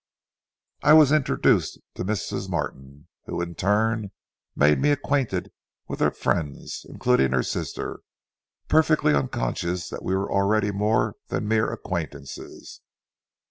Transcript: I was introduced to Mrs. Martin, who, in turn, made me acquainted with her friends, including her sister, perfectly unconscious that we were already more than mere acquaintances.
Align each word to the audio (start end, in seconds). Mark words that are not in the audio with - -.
I 0.81 0.93
was 0.93 1.11
introduced 1.11 1.79
to 1.93 2.03
Mrs. 2.03 2.49
Martin, 2.49 3.07
who, 3.25 3.39
in 3.39 3.53
turn, 3.53 4.09
made 4.55 4.79
me 4.79 4.89
acquainted 4.89 5.51
with 5.87 5.99
her 5.99 6.09
friends, 6.09 6.83
including 6.89 7.33
her 7.33 7.43
sister, 7.43 7.99
perfectly 8.67 9.13
unconscious 9.13 9.89
that 9.89 10.01
we 10.01 10.15
were 10.15 10.31
already 10.31 10.71
more 10.71 11.17
than 11.27 11.47
mere 11.47 11.71
acquaintances. 11.71 12.81